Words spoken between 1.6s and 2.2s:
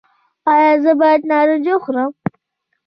وخورم؟